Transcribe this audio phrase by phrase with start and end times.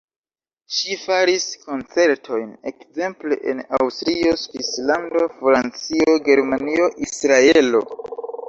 [0.75, 7.89] Ŝi faris koncertojn ekzemple en Aŭstrio, Svislando, Francio, Germanio, Israelo.